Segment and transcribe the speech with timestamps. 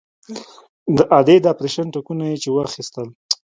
[0.97, 3.07] د ادې د اپرېشن ټکونه چې يې واخيستل.